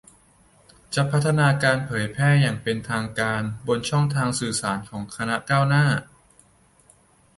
[0.95, 5.85] จะพัฒนาและเผยแพร่อย่างเป็นทางการบนช่องทางสื่อสารของคณะก้าวหน้า